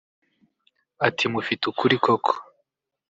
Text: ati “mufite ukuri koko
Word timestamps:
ati 1.07 1.25
“mufite 1.33 1.63
ukuri 1.71 1.95
koko 2.03 2.33